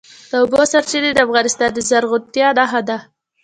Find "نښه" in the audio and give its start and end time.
2.57-2.81